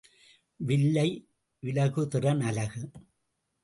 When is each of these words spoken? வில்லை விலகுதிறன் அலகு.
வில்லை 0.59 1.29
விலகுதிறன் 1.63 2.41
அலகு. 2.41 2.83